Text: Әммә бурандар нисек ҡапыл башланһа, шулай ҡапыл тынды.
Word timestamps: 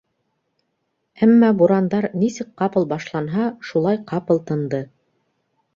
Әммә 1.27 1.51
бурандар 1.59 2.09
нисек 2.23 2.49
ҡапыл 2.63 2.89
башланһа, 2.95 3.53
шулай 3.71 4.03
ҡапыл 4.13 4.43
тынды. 4.51 4.83